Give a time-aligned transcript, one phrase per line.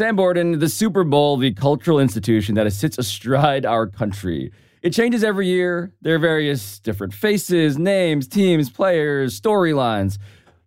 [0.00, 4.50] Sam Borden, the Super Bowl, the cultural institution that sits astride our country.
[4.80, 5.92] It changes every year.
[6.00, 10.16] There are various different faces, names, teams, players, storylines.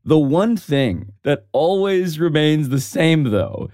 [0.06, 3.72] The one thing that always remains the same, though,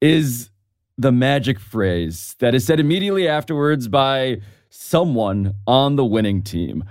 [0.00, 0.48] is
[0.96, 6.82] the magic phrase that is said immediately afterwards by someone on the winning team.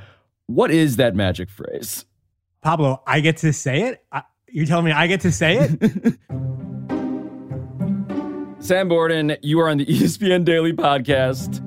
[0.45, 2.05] What is that magic phrase?
[2.61, 4.05] Pablo, I get to say it?
[4.11, 6.19] I, you're telling me I get to say it?
[8.59, 11.59] Sam Borden, you are on the ESPN Daily Podcast.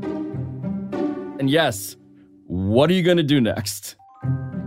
[1.38, 1.96] And yes,
[2.46, 3.96] what are you going to do next?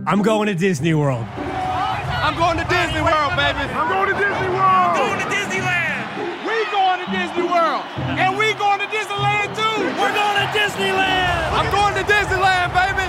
[0.06, 1.24] I'm going to Disney World.
[1.36, 3.60] I'm going to Disney World, baby.
[3.68, 4.96] I'm going to Disney World.
[4.96, 6.04] Going to Disneyland.
[6.48, 7.84] We going to Disney World.
[8.16, 9.76] And we going to Disneyland too.
[10.00, 11.52] We're going to Disneyland.
[11.52, 13.06] I'm going to Disneyland, baby.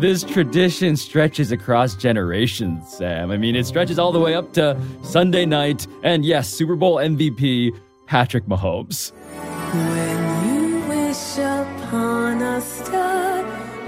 [0.00, 3.30] This tradition stretches across generations, Sam.
[3.30, 6.96] I mean, it stretches all the way up to Sunday night and yes, Super Bowl
[6.96, 9.12] MVP Patrick Mahomes.
[9.74, 13.42] When you wish upon a star,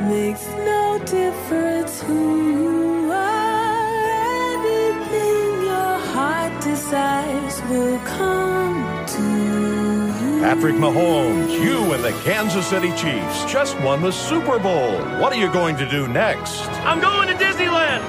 [0.07, 4.65] makes no difference who you are.
[4.67, 8.62] Anything your heart desires will come.
[10.43, 14.99] Patrick Mahomes, you and the Kansas City Chiefs just won the Super Bowl.
[15.21, 16.63] What are you going to do next?
[16.81, 18.03] I'm going to Disneyland.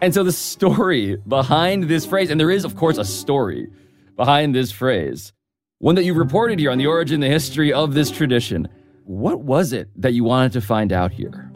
[0.00, 3.68] And so the story behind this phrase, and there is, of course, a story
[4.16, 5.32] behind this phrase,
[5.78, 8.68] one that you reported here on the origin, the history of this tradition.
[9.04, 11.52] What was it that you wanted to find out here?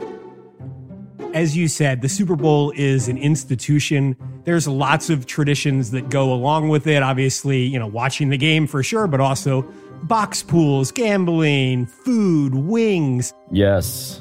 [1.35, 4.15] As you said, the Super Bowl is an institution.
[4.45, 7.03] There's lots of traditions that go along with it.
[7.03, 9.63] Obviously, you know, watching the game for sure, but also
[10.03, 13.33] box pools, gambling, food, wings.
[13.51, 14.21] Yes.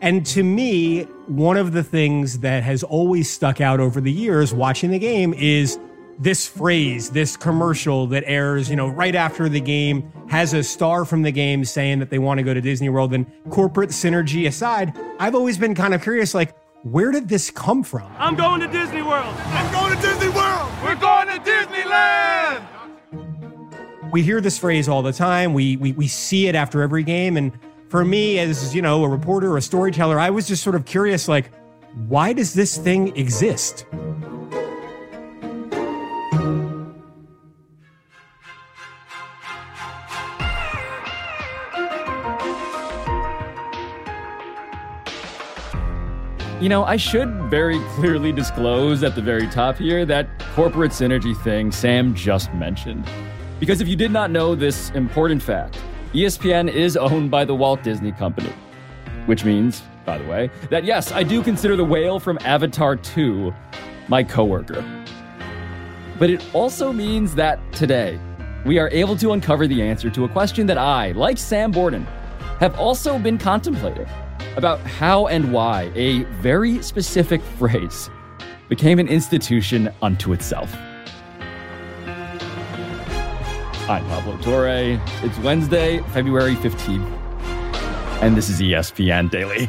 [0.00, 4.52] And to me, one of the things that has always stuck out over the years
[4.52, 5.78] watching the game is
[6.18, 11.04] this phrase, this commercial that airs, you know, right after the game has a star
[11.04, 14.46] from the game saying that they want to go to Disney World and corporate synergy
[14.46, 18.10] aside, I've always been kind of curious like where did this come from?
[18.16, 19.34] I'm going to Disney World.
[19.38, 20.72] I'm going to Disney World.
[20.82, 22.66] We're going to Disneyland.
[24.12, 25.52] We hear this phrase all the time.
[25.52, 27.52] We we we see it after every game and
[27.88, 31.28] for me as, you know, a reporter, a storyteller, I was just sort of curious
[31.28, 31.50] like
[32.08, 33.84] why does this thing exist?
[46.60, 51.34] You know, I should very clearly disclose at the very top here that corporate synergy
[51.42, 53.08] thing Sam just mentioned.
[53.58, 55.78] Because if you did not know this important fact,
[56.12, 58.52] ESPN is owned by the Walt Disney Company.
[59.24, 63.54] Which means, by the way, that yes, I do consider the whale from Avatar 2
[64.08, 64.84] my coworker.
[66.18, 68.20] But it also means that today,
[68.66, 72.06] we are able to uncover the answer to a question that I, like Sam Borden,
[72.58, 74.06] have also been contemplating
[74.56, 78.10] about how and why a very specific phrase
[78.68, 80.74] became an institution unto itself.
[83.88, 85.00] I'm Pablo Torre.
[85.24, 87.10] It's Wednesday, February 15th,
[88.22, 89.68] and this is ESPN Daily.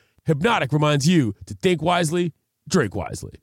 [0.27, 2.33] Hpnotiq reminds you to think wisely,
[2.67, 3.33] drink wisely.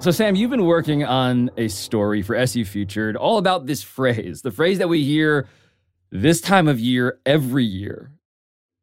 [0.00, 4.40] So, Sam, you've been working on a story for SC Featured all about this phrase,
[4.40, 5.46] the phrase that we hear
[6.10, 8.10] this time of year every year.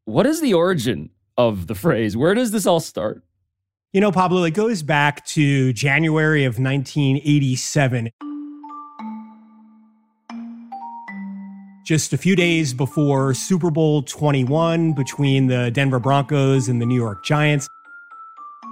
[0.06, 2.16] What is the origin of the phrase?
[2.16, 3.24] Where does this all start?
[3.94, 8.12] You know, Pablo, it goes back to January of 1987.
[11.88, 16.98] Just a few days before Super Bowl 21 between the Denver Broncos and the New
[16.98, 17.70] York Giants,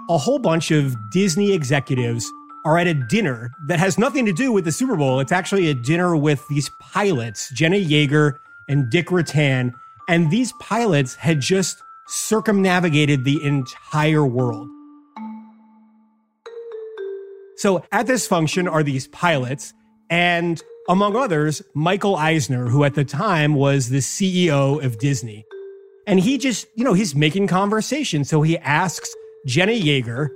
[0.09, 2.29] a whole bunch of Disney executives
[2.65, 5.21] are at a dinner that has nothing to do with the Super Bowl.
[5.21, 8.33] It's actually a dinner with these pilots, Jeana Yeager
[8.67, 9.73] and Dick Rutan.
[10.09, 14.67] And these pilots had just circumnavigated the entire world.
[17.55, 19.73] So at this function are these pilots,
[20.09, 25.45] and among others, Michael Eisner, who at the time was the CEO of Disney.
[26.07, 28.23] And he just, you know, he's making conversation.
[28.23, 29.13] So he asks
[29.45, 30.29] Jenny Yeager,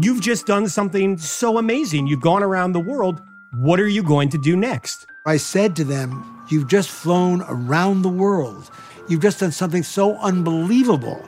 [0.00, 2.06] You've just done something so amazing.
[2.06, 3.20] You've gone around the world.
[3.58, 5.04] What are you going to do next?
[5.26, 8.70] I said to them, You've just flown around the world.
[9.08, 11.22] You've just done something so unbelievable.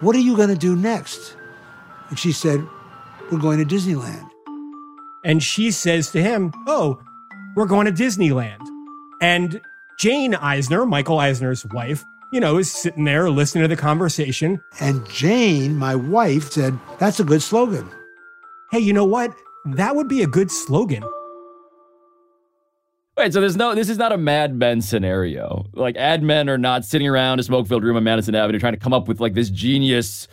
[0.00, 1.36] What are you going to do next?
[2.08, 2.66] And she said,
[3.30, 4.28] We're going to Disneyland.
[5.24, 7.00] And she says to him, Oh,
[7.54, 8.60] we're going to Disneyland.
[9.20, 9.60] And
[9.98, 14.60] Jane Eisner, Michael Eisner's wife, you know, is sitting there listening to the conversation.
[14.80, 17.88] And Jane, my wife, said, That's a good slogan.
[18.70, 19.32] Hey, you know what?
[19.66, 21.04] That would be a good slogan.
[23.16, 25.66] Wait, so there's no, this is not a Mad Men scenario.
[25.72, 28.72] Like, ad men are not sitting around a smoke filled room on Madison Avenue trying
[28.72, 30.26] to come up with like this genius,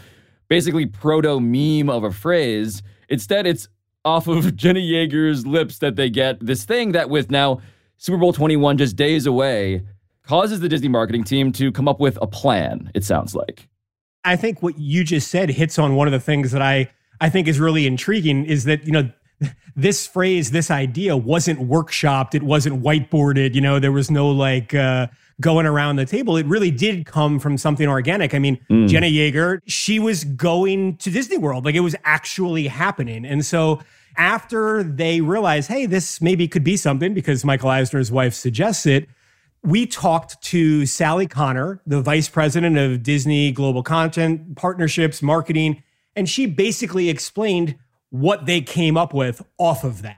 [0.48, 2.82] basically proto meme of a phrase.
[3.08, 3.70] Instead, it's
[4.06, 7.62] off of Jenny Yeager's lips that they get this thing that, with now
[7.98, 9.84] Super Bowl 21 just days away,
[10.24, 13.68] causes the Disney marketing team to come up with a plan, it sounds like.
[14.24, 17.30] I think what you just said hits on one of the things that I, I
[17.30, 19.12] think is really intriguing is that, you know,
[19.76, 22.36] this phrase, this idea wasn't workshopped.
[22.36, 23.56] It wasn't whiteboarded.
[23.56, 25.08] You know, there was no like uh,
[25.40, 26.38] going around the table.
[26.38, 28.34] It really did come from something organic.
[28.34, 28.88] I mean, mm.
[28.88, 31.66] Jeana Yeager, she was going to Disney World.
[31.66, 33.26] Like it was actually happening.
[33.26, 33.82] And so
[34.18, 39.08] after they realized, hey, this maybe could be something because Michael Eisner's wife suggests it,
[39.64, 45.84] we talked to Sally Connor, the vice president of Disney Global Content Partnerships Marketing,
[46.16, 47.76] and she basically explained
[48.12, 50.18] what they came up with off of that.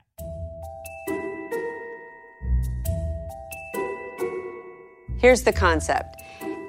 [5.20, 6.22] Here's the concept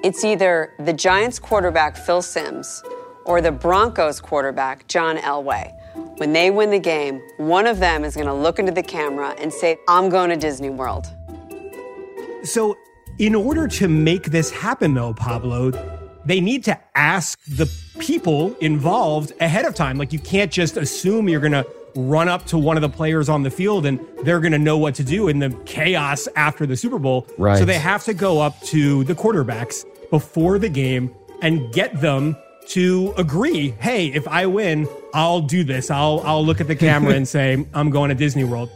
[0.03, 2.83] it's either the Giants quarterback, Phil Simms,
[3.25, 5.73] or the Broncos quarterback, John Elway.
[6.17, 9.35] When they win the game, one of them is going to look into the camera
[9.39, 11.07] and say, I'm going to Disney World.
[12.43, 12.77] So,
[13.17, 15.71] in order to make this happen, though, Pablo,
[16.25, 19.97] they need to ask the people involved ahead of time.
[19.97, 23.29] Like you can't just assume you're going to run up to one of the players
[23.29, 26.65] on the field and they're going to know what to do in the chaos after
[26.65, 27.27] the Super Bowl.
[27.37, 27.57] Right.
[27.57, 32.35] So they have to go up to the quarterbacks before the game and get them
[32.67, 35.91] to agree, "Hey, if I win, I'll do this.
[35.91, 38.69] I'll I'll look at the camera and say, I'm going to Disney World."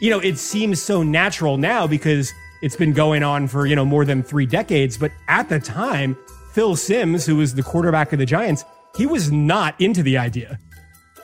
[0.00, 2.32] You know, it seems so natural now because
[2.62, 6.16] it's been going on for, you know, more than 3 decades, but at the time,
[6.52, 8.64] Phil Simms, who was the quarterback of the Giants,
[8.96, 10.58] he was not into the idea.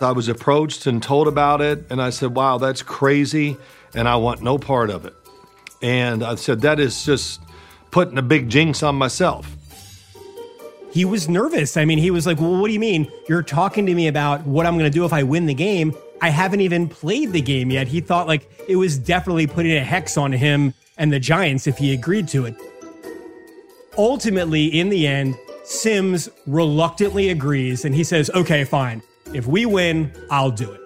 [0.01, 3.57] I was approached and told about it, and I said, Wow, that's crazy,
[3.95, 5.15] and I want no part of it.
[5.83, 7.41] And I said, That is just
[7.91, 9.57] putting a big jinx on myself.
[10.91, 11.77] He was nervous.
[11.77, 13.11] I mean, he was like, Well, what do you mean?
[13.29, 15.95] You're talking to me about what I'm going to do if I win the game.
[16.21, 17.89] I haven't even played the game yet.
[17.89, 21.79] He thought like it was definitely putting a hex on him and the Giants if
[21.79, 22.57] he agreed to it.
[23.97, 29.03] Ultimately, in the end, Simms reluctantly agrees and he says, okay, fine.
[29.33, 30.81] If we win, I'll do it.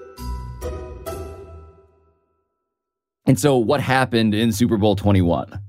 [3.27, 5.61] And so, what happened in Super Bowl 21?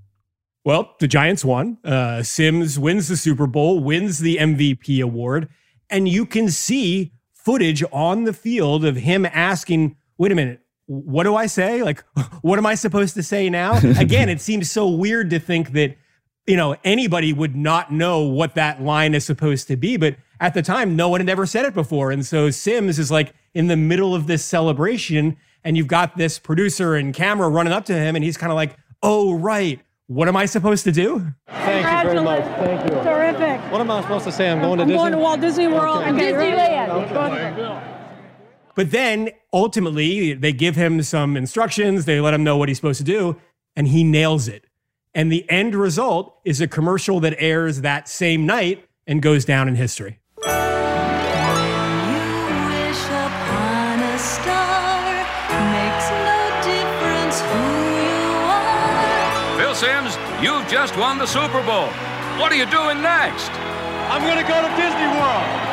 [0.63, 1.77] Well, the Giants won.
[1.83, 5.49] Uh, Simms wins the Super Bowl, wins the MVP award,
[5.89, 11.23] and you can see footage on the field of him asking, wait a minute, what
[11.23, 11.83] do I say?
[11.83, 12.03] Like,
[12.41, 13.77] what am I supposed to say now?
[13.99, 15.95] Again, it seems so weird to think that
[16.47, 19.97] you know, anybody would not know what that line is supposed to be.
[19.97, 22.09] But at the time, no one had ever said it before.
[22.09, 26.39] And so Simms is like in the middle of this celebration, and you've got this
[26.39, 29.79] producer and camera running up to him, and he's kind of like, oh, right.
[30.07, 31.33] What am I supposed to do?
[31.49, 32.43] Thank you very much.
[32.57, 32.95] Thank you.
[33.03, 33.71] Terrific.
[33.71, 34.49] What am I supposed to say?
[34.49, 34.97] I'm going to I'm Disney.
[34.97, 36.09] going to Walt Disney World Okay.
[36.09, 36.89] and Disneyland.
[37.11, 37.98] Okay.
[38.79, 42.99] But then ultimately, they give him some instructions, they let him know what he's supposed
[42.99, 43.35] to do,
[43.75, 44.67] and he nails it.
[45.13, 49.67] And the end result is a commercial that airs that same night and goes down
[49.67, 50.19] in history.
[50.37, 50.47] Wish
[53.11, 55.11] upon a star
[55.75, 57.59] makes no difference who
[57.99, 59.59] you are.
[59.59, 61.89] Phil Simms, you've just won the Super Bowl.
[62.39, 63.51] What are you doing next?
[64.07, 65.68] I'm going to go to Disney World.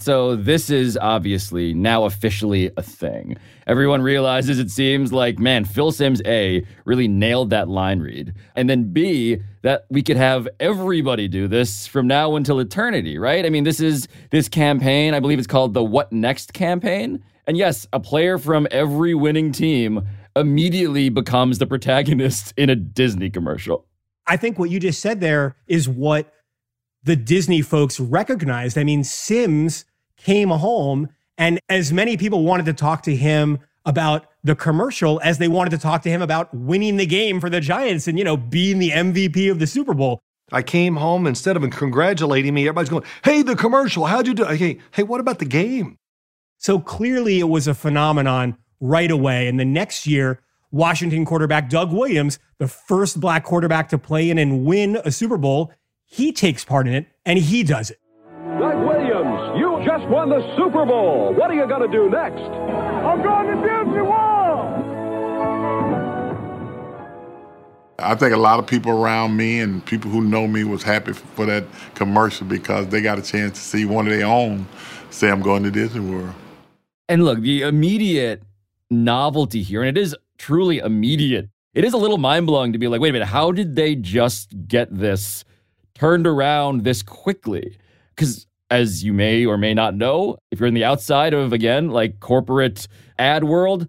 [0.00, 3.36] So this is obviously now officially a thing.
[3.66, 8.32] Everyone realizes it seems like, man, Phil Simms A really nailed that line read.
[8.56, 13.44] And then B, that we could have everybody do this from now until eternity, right?
[13.44, 17.22] I mean, this is this campaign, I believe it's called the What Next campaign.
[17.46, 23.28] And yes, a player from every winning team immediately becomes the protagonist in a Disney
[23.28, 23.84] commercial.
[24.26, 26.32] I think what you just said there is what
[27.02, 28.78] the Disney folks recognized.
[28.78, 29.84] I mean, Simms
[30.22, 31.08] came home,
[31.38, 35.70] and as many people wanted to talk to him about the commercial as they wanted
[35.70, 38.78] to talk to him about winning the game for the Giants and, you know, being
[38.78, 40.20] the MVP of the Super Bowl.
[40.52, 44.06] I came home instead of congratulating me, everybody's going, "Hey, the commercial!
[44.06, 45.96] How'd you do?" Hey, hey, what about the game?
[46.58, 49.46] So clearly, it was a phenomenon right away.
[49.46, 50.40] And the next year,
[50.72, 55.36] Washington quarterback Doug Williams, the first black quarterback to play in and win a Super
[55.38, 55.72] Bowl,
[56.04, 57.98] he takes part in it and he does it.
[58.58, 59.09] Doug Williams, you
[59.84, 61.32] just won the Super Bowl.
[61.34, 62.40] What are you going to do next?
[62.40, 64.86] I'm going to Disney World.
[67.98, 71.12] I think a lot of people around me and people who know me was happy
[71.12, 74.66] for that commercial because they got a chance to see one of their own
[75.10, 76.34] say I'm going to Disney World.
[77.08, 78.42] And look, the immediate
[78.90, 81.48] novelty here, and it is truly immediate.
[81.74, 83.94] It is a little mind blowing to be like, wait a minute, how did they
[83.94, 85.44] just get this
[85.94, 87.76] turned around this quickly?
[88.14, 91.88] Because as you may or may not know, if you're in the outside of, again,
[91.88, 92.86] like corporate
[93.18, 93.88] ad world,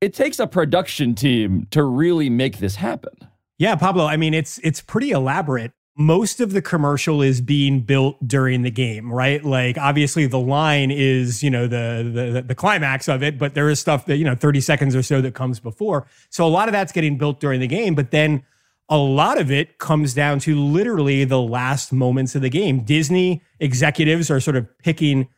[0.00, 3.12] it takes a production team to really make this happen.
[3.58, 5.72] Yeah, Pablo, I mean, it's it's pretty elaborate.
[5.98, 9.42] Most of the commercial is being built during the game, right?
[9.42, 13.70] Like obviously the line is, you know, the the the climax of it, but there
[13.70, 16.06] is stuff that, you know, 30 seconds or so that comes before.
[16.28, 18.44] So a lot of that's getting built during the game, but then
[18.88, 22.80] a lot of it comes down to literally the last moments of the game.
[22.80, 25.28] Disney executives are sort of picking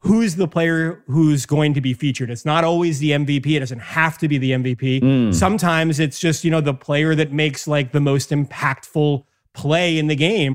[0.00, 2.30] who's the player who's going to be featured.
[2.30, 3.56] It's not always the MVP.
[3.56, 5.00] It doesn't have to be the MVP.
[5.00, 5.34] Mm.
[5.34, 9.24] Sometimes it's just, you know, the player that makes like the most impactful
[9.54, 10.54] play in the game.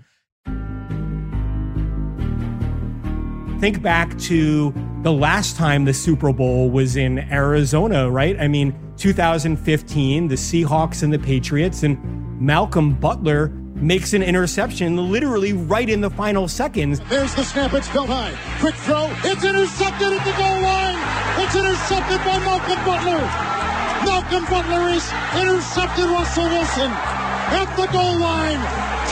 [3.59, 8.39] Think back to the last time the Super Bowl was in Arizona, right?
[8.39, 15.53] I mean, 2015, the Seahawks and the Patriots, and Malcolm Butler makes an interception literally
[15.53, 16.99] right in the final seconds.
[17.07, 17.71] There's the snap.
[17.73, 18.35] It's built high.
[18.59, 19.07] Quick throw.
[19.23, 20.99] It's intercepted at the goal line.
[21.39, 23.23] It's intercepted by Malcolm Butler.
[24.03, 25.07] Malcolm Butler is
[25.39, 28.59] intercepted Russell Wilson at the goal line.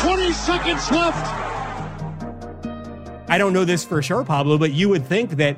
[0.03, 1.25] 20 seconds left.
[3.29, 5.55] I don't know this for sure, Pablo, but you would think that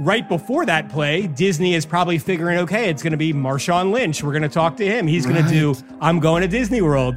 [0.00, 4.22] right before that play, Disney is probably figuring, okay, it's going to be Marshawn Lynch.
[4.22, 5.06] We're going to talk to him.
[5.06, 7.16] He's going to do, I'm going to Disney World.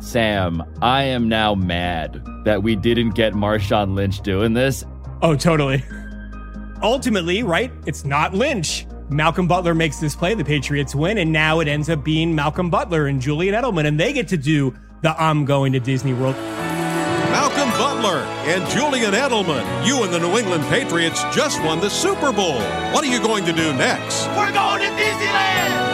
[0.00, 4.84] Sam, I am now mad that we didn't get Marshawn Lynch doing this.
[5.22, 5.84] Oh, totally.
[6.82, 7.70] Ultimately, right?
[7.86, 8.86] It's not Lynch.
[9.08, 12.70] Malcolm Butler makes this play, the Patriots win, and now it ends up being Malcolm
[12.70, 16.34] Butler and Julian Edelman, and they get to do the I'm going to Disney World.
[16.34, 17.61] Malcolm
[18.02, 19.86] Butler and Julian Edelman.
[19.86, 22.58] You and the New England Patriots just won the Super Bowl.
[22.92, 24.26] What are you going to do next?
[24.28, 25.92] We're going to Disneyland.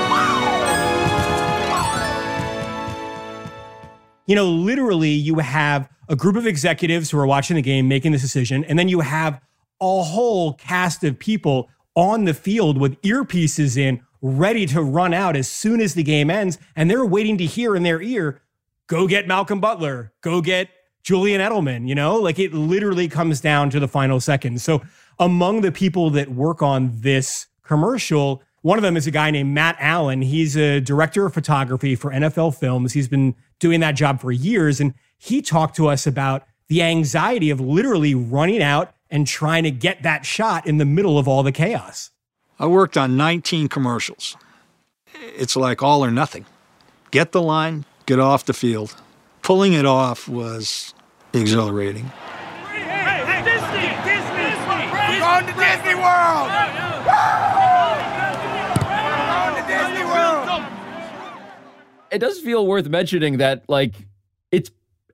[4.27, 8.13] You know, literally, you have a group of executives who are watching the game making
[8.13, 9.41] this decision, and then you have
[9.81, 15.37] a whole cast of people on the field with earpieces in, ready to run out
[15.37, 18.41] as soon as the game ends, and they're waiting to hear in their ear,
[18.87, 20.71] go get Malcolm Butler, go get
[21.09, 22.17] Julian Edelman, you know?
[22.17, 24.63] Like it literally comes down to the final seconds.
[24.63, 24.83] So
[25.19, 29.55] among the people that work on this commercial, one of them is a guy named
[29.55, 30.21] Matt Allen.
[30.21, 32.93] He's a director of photography for NFL Films.
[32.93, 34.81] He's been doing that job for years.
[34.81, 39.71] And he talked to us about the anxiety of literally running out and trying to
[39.71, 42.11] get that shot in the middle of all the chaos.
[42.59, 44.37] I worked on 19 commercials.
[45.15, 46.45] It's like all or nothing.
[47.11, 48.95] Get the line, get off the field.
[49.41, 50.93] Pulling it off was
[51.41, 52.05] exhilarating.
[52.05, 54.51] Hey, hey, Disney, Disney,
[55.21, 56.49] going to Disney World.
[58.85, 60.63] We're going to Disney World.
[62.11, 63.95] It does feel worth mentioning that, like,
[64.51, 64.71] it's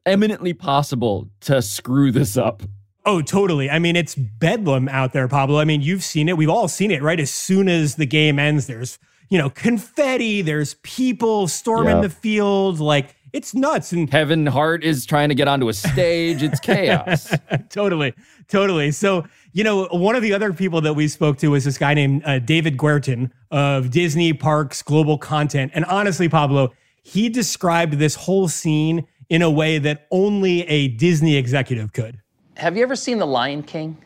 [0.06, 2.62] eminently possible to screw this up.
[3.06, 3.68] Oh, totally.
[3.68, 5.58] I mean, it's bedlam out there, Pablo.
[5.58, 6.36] I mean, you've seen it.
[6.36, 7.20] We've all seen it, right?
[7.20, 12.02] As soon as the game ends, there's, you know, confetti, there's people storming Yeah.
[12.02, 12.80] the field.
[12.80, 13.92] Like, it's nuts.
[13.92, 16.42] And Kevin Hart is trying to get onto a stage.
[16.42, 17.34] It's chaos.
[17.68, 18.14] totally,
[18.46, 18.92] totally.
[18.92, 21.94] So, you know, one of the other people that we spoke to was this guy
[21.94, 25.72] named uh, David Guertin of Disney Parks Global Content.
[25.74, 26.72] And honestly, Pablo,
[27.02, 32.20] he described this whole scene in a way that only a Disney executive could.
[32.56, 33.96] Have you ever seen The Lion King,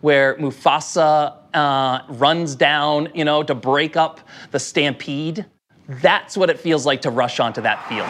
[0.00, 4.20] where Mufasa uh, runs down, you know, to break up
[4.52, 5.44] the stampede?
[5.88, 8.06] That's what it feels like to rush onto that field.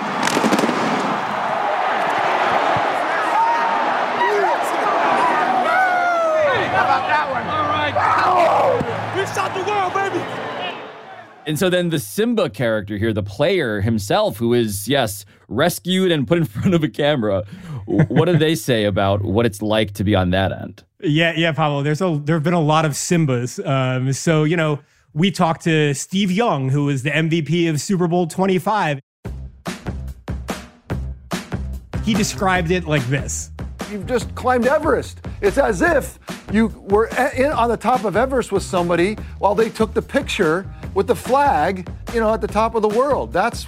[6.75, 7.47] How about that one?
[7.47, 7.95] All right.
[9.16, 10.25] We shot the world, baby.
[11.47, 16.26] And so then the Simba character here, the player himself, who is, yes, rescued and
[16.26, 17.45] put in front of a camera,
[17.87, 20.85] what do they say about what it's like to be on that end?
[21.00, 21.83] Yeah, yeah, Pablo.
[21.83, 23.64] There's a there have been a lot of Simbas.
[23.66, 24.81] Um, so you know,
[25.14, 28.99] we talked to Steve Young, who was the MVP of Super Bowl 25.
[32.04, 33.50] He described it like this.
[33.90, 35.21] You've just climbed Everest.
[35.40, 36.18] It's as if
[36.52, 37.06] you were
[37.37, 41.14] in, on the top of Everest with somebody while they took the picture with the
[41.14, 43.33] flag, you know, at the top of the world.
[43.33, 43.66] That's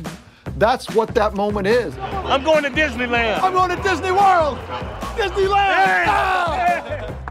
[0.58, 1.96] that's what that moment is.
[1.98, 3.42] I'm going to Disneyland.
[3.42, 4.58] I'm going to Disney World.
[5.16, 6.06] Disneyland.
[6.08, 7.22] Ah!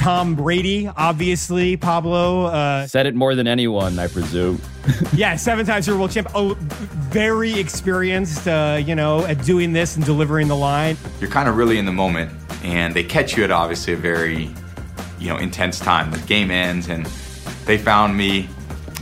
[0.00, 2.46] Tom Brady, obviously, Pablo.
[2.46, 4.58] Uh, Said it more than anyone, I presume.
[5.12, 6.28] yeah, seven times Super Bowl champ.
[6.34, 6.54] Oh,
[7.10, 10.96] very experienced, uh, you know, at doing this and delivering the line.
[11.20, 12.32] You're kind of really in the moment,
[12.64, 14.48] and they catch you at obviously a very,
[15.18, 16.10] you know, intense time.
[16.10, 17.04] The game ends, and
[17.66, 18.48] they found me.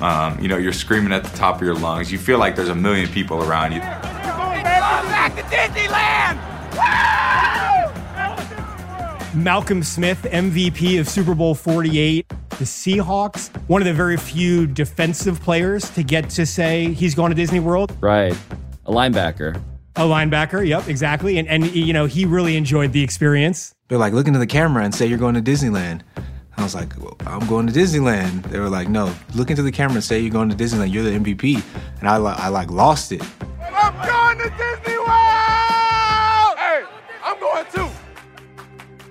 [0.01, 2.11] Um, you know, you're screaming at the top of your lungs.
[2.11, 3.79] You feel like there's a million people around you.
[3.79, 6.39] back to Disneyland!
[9.39, 12.29] Malcolm Smith, MVP of Super Bowl 48.
[12.29, 17.31] The Seahawks, one of the very few defensive players to get to say he's going
[17.31, 17.97] to Disney World.
[18.01, 18.37] Right.
[18.87, 19.63] A linebacker.
[19.97, 21.39] A linebacker, yep, exactly.
[21.39, 23.75] And, and you know, he really enjoyed the experience.
[23.89, 26.03] They're like, look into the camera and say you're going to Disneyland.
[26.57, 28.43] I was like, well, I'm going to Disneyland.
[28.51, 30.93] They were like, no, look into the camera and say you're going to Disneyland.
[30.93, 31.63] You're the MVP.
[32.01, 33.23] And I, I like lost it.
[33.61, 34.68] I'm going to Disney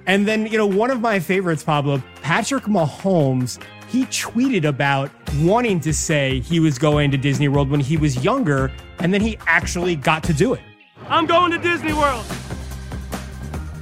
[0.08, 5.12] And then, you know, one of my favorites, Pablo, Patrick Mahomes, he tweeted about
[5.42, 9.20] wanting to say he was going to Disney World when he was younger, and then
[9.20, 10.62] he actually got to do it.
[11.10, 12.26] I'm going to Disney World.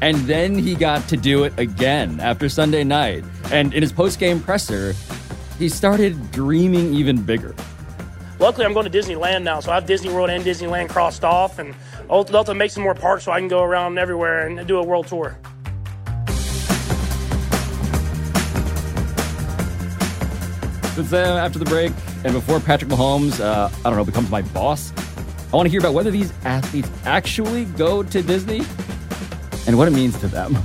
[0.02, 3.24] And then he got to do it again after Sunday night.
[3.52, 4.96] And in his post game presser,
[5.60, 7.56] he started dreaming even bigger.
[8.40, 11.60] Luckily, I'm going to Disneyland now, so I have Disney World and Disneyland crossed off,
[11.60, 11.76] and
[12.10, 14.68] I'll I'll have to make some more parks so I can go around everywhere and
[14.68, 15.38] do a world tour.
[20.98, 21.92] Uh, after the break,
[22.24, 24.94] and before Patrick Mahomes, uh, I don't know, becomes my boss,
[25.52, 28.62] I want to hear about whether these athletes actually go to Disney
[29.68, 30.58] and what it means to them.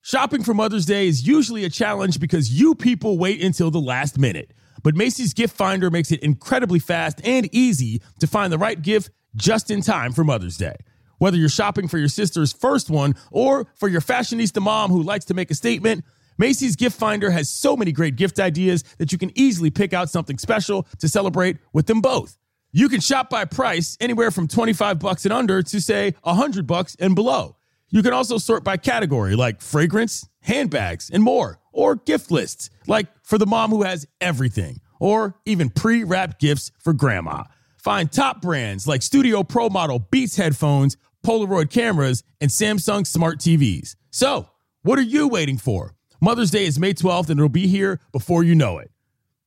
[0.00, 4.18] Shopping for Mother's Day is usually a challenge because you people wait until the last
[4.18, 4.52] minute.
[4.82, 9.10] But Macy's Gift Finder makes it incredibly fast and easy to find the right gift
[9.34, 10.76] just in time for Mother's Day.
[11.18, 15.24] Whether you're shopping for your sister's first one or for your fashionista mom who likes
[15.26, 16.04] to make a statement,
[16.38, 20.10] Macy's Gift Finder has so many great gift ideas that you can easily pick out
[20.10, 22.36] something special to celebrate with them both.
[22.72, 26.94] You can shop by price anywhere from 25 bucks and under to say 100 bucks
[27.00, 27.56] and below.
[27.88, 33.06] You can also sort by category like fragrance, handbags, and more, or gift lists like
[33.22, 37.44] for the mom who has everything, or even pre-wrapped gifts for grandma.
[37.78, 43.96] Find top brands like Studio Pro Model Beats headphones, Polaroid cameras, and Samsung smart TVs.
[44.10, 44.48] So,
[44.82, 45.96] what are you waiting for?
[46.20, 48.92] Mother's Day is May 12th and it'll be here before you know it.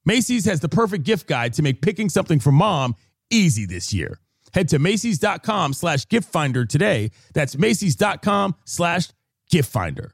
[0.06, 2.96] Macy's has the perfect gift guide to make picking something for mom
[3.30, 4.20] easy this year.
[4.54, 7.12] Head to Macy's.com slash gift finder today.
[7.34, 9.08] That's Macy's.com slash
[9.50, 10.12] gift finder.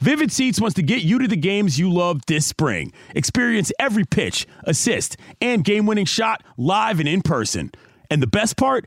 [0.00, 2.92] Vivid Seats wants to get you to the games you love this spring.
[3.14, 7.72] Experience every pitch, assist, and game winning shot live and in person.
[8.10, 8.86] And the best part?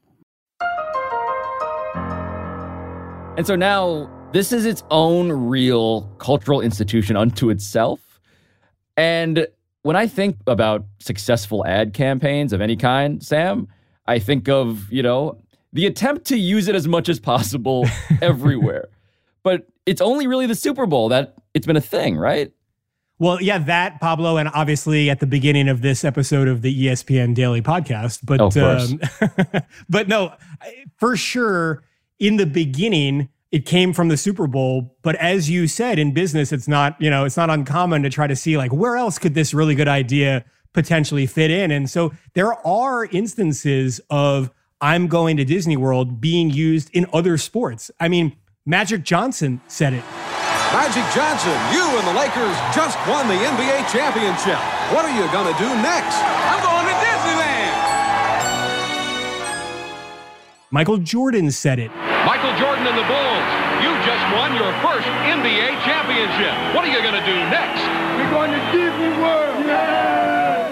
[3.41, 7.99] And so now this is its own real cultural institution unto itself.
[8.95, 9.47] And
[9.81, 13.67] when I think about successful ad campaigns of any kind, Sam,
[14.05, 15.39] I think of, you know,
[15.73, 17.87] the attempt to use it as much as possible
[18.21, 18.89] everywhere.
[19.41, 22.51] But it's only really the Super Bowl that it's been a thing, right?
[23.17, 27.33] Well, yeah, that Pablo, and obviously at the beginning of this episode of the ESPN
[27.33, 28.19] Daily Podcast.
[28.23, 30.35] But Oh, um, but no,
[30.99, 31.81] for sure,
[32.21, 34.95] in the beginning, it came from the Super Bowl.
[35.01, 38.27] But as you said, in business, it's not you know it's not uncommon to try
[38.27, 41.69] to see like where else could this really good idea potentially fit in.
[41.69, 47.37] And so there are instances of I'm going to Disney World being used in other
[47.37, 47.91] sports.
[47.99, 50.03] I mean, Magic Johnson said it.
[50.71, 54.57] Magic Johnson, you and the Lakers just won the NBA championship.
[54.93, 56.15] What are you going to do next?
[56.21, 57.91] I'm going to Disneyland.
[60.71, 61.91] Michael Jordan said it.
[62.25, 63.47] Michael Jordan and the Bulls.
[63.81, 66.75] You You just won your first NBA championship.
[66.75, 67.81] What are you going to do next?
[68.15, 69.65] We're going to Disney World.
[69.65, 70.71] Yeah!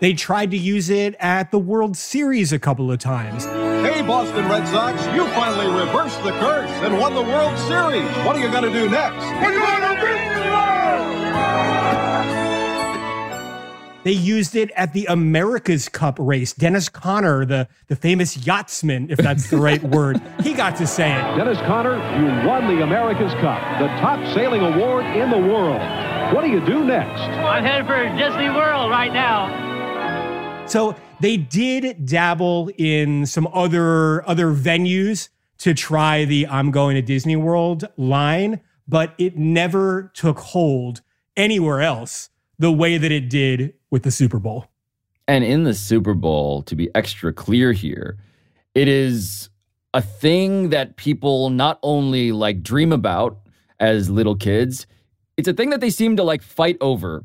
[0.00, 3.46] They tried to use it at the World Series a couple of times.
[3.46, 8.08] Hey, Boston Red Sox, you finally reversed the curse and won the World Series.
[8.26, 9.24] What are you going to do next?
[9.40, 9.88] We're going to
[14.08, 16.54] They used it at the America's Cup race.
[16.54, 21.12] Dennis Conner, the, the famous yachtsman, if that's the right word, he got to say
[21.12, 21.36] it.
[21.36, 25.82] Dennis Conner, you won the America's Cup, the top sailing award in the world.
[26.34, 27.20] What do you do next?
[27.20, 30.64] I'm headed for Disney World right now.
[30.66, 37.02] So they did dabble in some other other venues to try the I'm going to
[37.02, 41.02] Disney World line, but it never took hold
[41.36, 44.66] anywhere else the way that it did with the Super Bowl.
[45.26, 48.16] And in the Super Bowl, to be extra clear here,
[48.74, 49.50] it is
[49.94, 53.38] a thing that people not only like dream about
[53.80, 54.86] as little kids,
[55.36, 57.24] it's a thing that they seem to like fight over.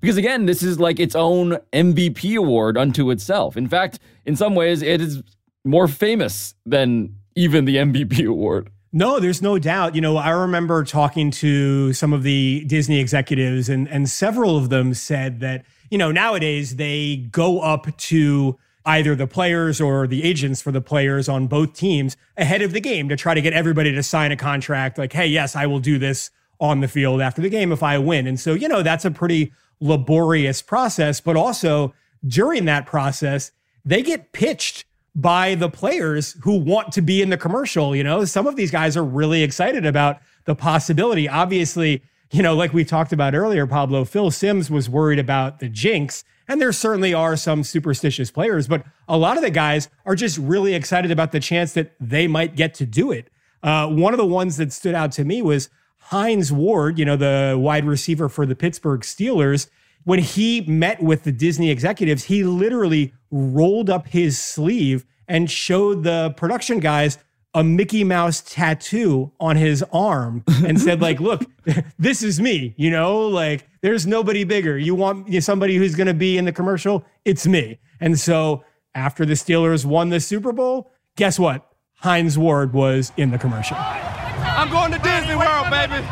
[0.00, 3.56] Because again, this is like its own MVP award unto itself.
[3.56, 5.22] In fact, in some ways, it is
[5.64, 8.70] more famous than even the MVP award.
[8.96, 9.96] No, there's no doubt.
[9.96, 14.68] You know, I remember talking to some of the Disney executives, and, and several of
[14.68, 20.22] them said that, you know, nowadays they go up to either the players or the
[20.22, 23.52] agents for the players on both teams ahead of the game to try to get
[23.52, 26.30] everybody to sign a contract like, hey, yes, I will do this
[26.60, 28.28] on the field after the game if I win.
[28.28, 31.92] And so, you know, that's a pretty laborious process, but also
[32.24, 33.50] during that process,
[33.84, 37.94] they get pitched by the players who want to be in the commercial.
[37.94, 41.28] You know, some of these guys are really excited about the possibility.
[41.28, 45.68] Obviously, you know, like we talked about earlier, Pablo, Phil Simms was worried about the
[45.68, 46.24] jinx.
[46.48, 50.36] And there certainly are some superstitious players, but a lot of the guys are just
[50.36, 53.30] really excited about the chance that they might get to do it.
[53.62, 57.16] Uh, one of the ones that stood out to me was Hines Ward, you know,
[57.16, 59.68] the wide receiver for the Pittsburgh Steelers.
[60.04, 66.04] When he met with the Disney executives, he literally rolled up his sleeve and showed
[66.04, 67.18] the production guys
[67.52, 71.44] a Mickey Mouse tattoo on his arm and said, like, look,
[71.98, 74.78] this is me, you know, like there's nobody bigger.
[74.78, 77.04] You want somebody who's going to be in the commercial?
[77.24, 77.78] It's me.
[78.00, 81.70] And so after the Steelers won the Super Bowl, guess what?
[81.94, 83.76] Hines Ward was in the commercial.
[83.78, 86.04] I'm going to Disney World, baby.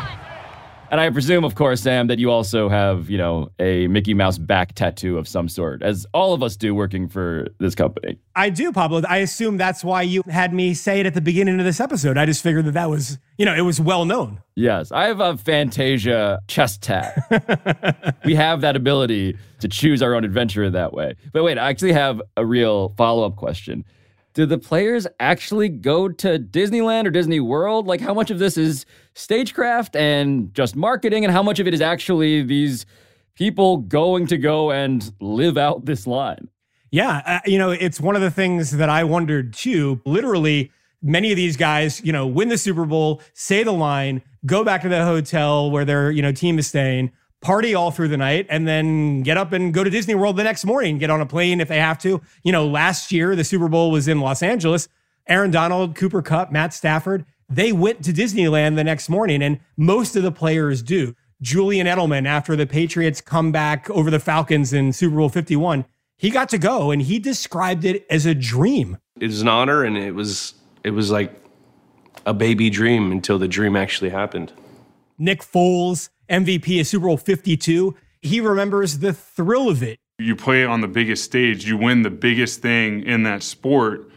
[0.93, 4.37] And I presume, of course, Sam, that you also have, you know, a Mickey Mouse
[4.37, 8.19] back tattoo of some sort, as all of us do working for this company.
[8.35, 9.01] I do, Pablo.
[9.09, 12.15] I assume that's why you had me say it at the beginning of this episode.
[12.15, 14.43] I just figured that that was, you know, it was well known.
[14.53, 18.19] Yes, I have a Fantasia chest tat.
[18.23, 21.15] we have that ability to choose our own adventure that way.
[21.31, 23.83] But wait, I actually have a real follow up question.
[24.33, 27.85] Do the players actually go to Disneyland or Disney World?
[27.85, 31.73] Like, how much of this is stagecraft and just marketing, and how much of it
[31.73, 32.85] is actually these
[33.35, 36.49] people going to go and live out this line?
[36.91, 40.01] Yeah, uh, you know, it's one of the things that I wondered too.
[40.05, 44.63] Literally, many of these guys, you know, win the Super Bowl, say the line, go
[44.63, 47.11] back to the hotel where their, you know, team is staying,
[47.43, 50.43] party all through the night, and then get up and go to Disney World the
[50.43, 52.21] next morning, get on a plane if they have to.
[52.43, 54.87] You know, last year the Super Bowl was in Los Angeles.
[55.27, 60.15] Aaron Donald, Cooper Kupp, Matt Stafford, they went to Disneyland the next morning, and most
[60.15, 61.15] of the players do.
[61.41, 65.85] Julian Edelman, after the Patriots come back over the Falcons in Super Bowl 51,
[66.17, 68.97] he got to go and he described it as a dream.
[69.19, 70.53] It was an honor and it was
[70.83, 71.35] it was like
[72.25, 74.53] a baby dream until the dream actually happened.
[75.17, 79.99] Nick Foles, MVP of Super Bowl 52, he remembers the thrill of it.
[80.19, 84.09] You play on the biggest stage, you win the biggest thing in that sport,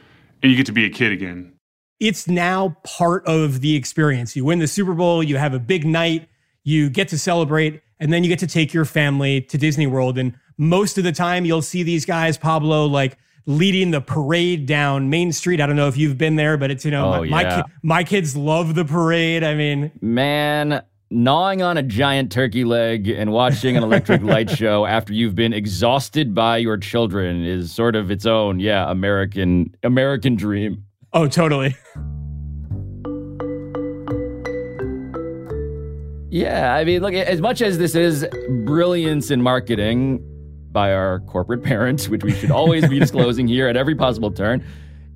[0.43, 1.53] and you get to be a kid again.
[1.99, 4.37] It's now part of the experience.
[4.37, 6.29] You win the Super Bowl, you have a big night,
[6.63, 10.19] you get to celebrate, and then you get to take your family to Disney World.
[10.19, 13.17] And most of the time, you'll see these guys, Pablo, like
[13.47, 15.61] leading the parade down Main Street.
[15.61, 17.63] I don't know if you've been there, but it's, you know, Oh, my, my, yeah.
[17.63, 19.43] ki- my kids love the parade.
[19.43, 24.87] I mean, Man, gnawing on a giant turkey leg and watching an electric light show
[24.87, 30.35] after you've been exhausted by your children is sort of its own, yeah, American American
[30.35, 30.85] dream.
[31.13, 31.77] oh, totally.
[36.29, 38.27] Yeah, I mean, look, as much as this is
[38.65, 40.21] brilliance in marketing
[40.71, 44.63] by our corporate parents, which we should always be disclosing here at every possible turn,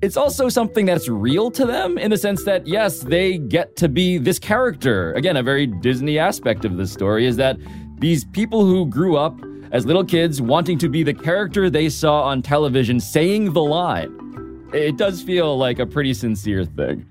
[0.01, 3.87] it's also something that's real to them in the sense that, yes, they get to
[3.87, 5.13] be this character.
[5.13, 7.57] Again, a very Disney aspect of this story is that
[7.99, 9.39] these people who grew up
[9.71, 14.69] as little kids wanting to be the character they saw on television saying the line.
[14.73, 17.05] It does feel like a pretty sincere thing.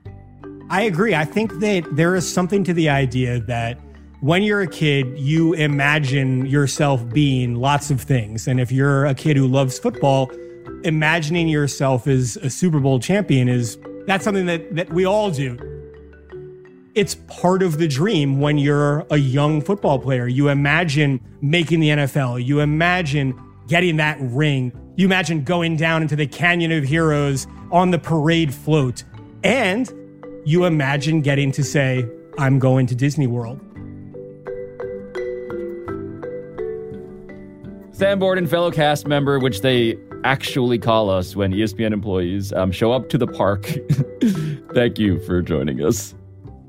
[0.69, 1.15] I agree.
[1.15, 3.79] I think that there is something to the idea that
[4.21, 8.49] when you're a kid, you imagine yourself being lots of things.
[8.49, 10.31] And if you're a kid who loves football,
[10.85, 15.59] imagining yourself as a Super Bowl champion is that's something that, that we all do.
[16.95, 20.27] It's part of the dream when you're a young football player.
[20.27, 23.39] You imagine making the NFL, you imagine
[23.69, 28.53] getting that ring, you imagine going down into the Canyon of Heroes on the parade
[28.53, 29.05] float,
[29.45, 29.91] and
[30.45, 32.05] you imagine getting to say,
[32.39, 33.61] I'm going to Disney World.
[37.93, 42.93] Sam Borden, fellow cast member, which they actually call us when ESPN employees um, show
[42.93, 43.65] up to the park.
[44.75, 46.15] Thank you for joining us.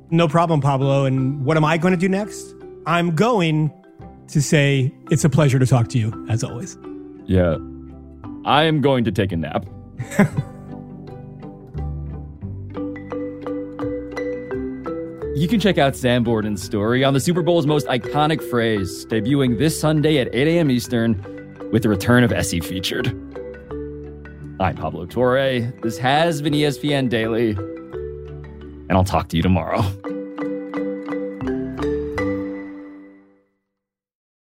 [0.10, 1.06] No problem, Pablo.
[1.06, 2.56] And what am I going to do next?
[2.86, 3.72] I'm going
[4.28, 6.78] to say it's a pleasure to talk to you, as always.
[7.26, 7.58] Yeah.
[8.46, 9.66] I am going to take a nap.
[15.42, 19.58] You can check out Sam Borden's story on the Super Bowl's most iconic phrase, debuting
[19.58, 20.70] this Sunday at 8 a.m.
[20.70, 21.16] Eastern
[21.72, 23.31] with the return of SC featured.
[24.62, 25.74] I'm Pablo Torre.
[25.82, 29.82] This has been ESPN Daily, and I'll talk to you tomorrow.